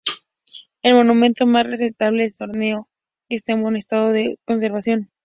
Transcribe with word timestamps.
El 0.81 0.95
monumento 0.95 1.45
más 1.45 1.67
reseñable 1.67 2.25
es 2.25 2.41
un 2.41 2.49
hórreo, 2.49 2.87
que 3.29 3.35
está 3.35 3.53
en 3.53 3.61
buen 3.61 3.75
estado 3.75 4.09
de 4.09 4.39
conservación. 4.45 5.11